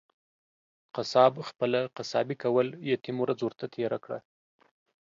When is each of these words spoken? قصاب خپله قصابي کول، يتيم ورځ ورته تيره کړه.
قصاب 0.95 1.33
خپله 1.49 1.79
قصابي 1.97 2.35
کول، 2.43 2.67
يتيم 2.91 3.17
ورځ 3.23 3.39
ورته 3.43 3.65
تيره 3.75 3.97
کړه. 4.03 4.19